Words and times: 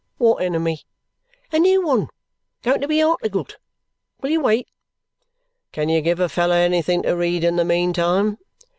"What 0.17 0.37
enemy?" 0.41 0.81
"A 1.51 1.59
new 1.59 1.85
one. 1.85 2.07
Going 2.63 2.81
to 2.81 2.87
be 2.87 3.03
articled. 3.03 3.57
Will 4.19 4.31
you 4.31 4.41
wait?" 4.41 4.67
"Can 5.71 5.89
you 5.89 6.01
give 6.01 6.19
a 6.19 6.27
fellow 6.27 6.55
anything 6.55 7.03
to 7.03 7.13
read 7.15 7.43
in 7.43 7.55
the 7.55 7.63
meantime?" 7.65 8.39